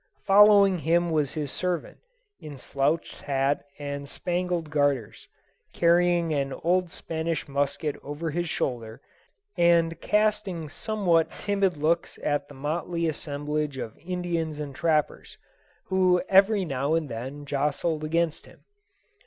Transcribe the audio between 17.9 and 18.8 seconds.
against him.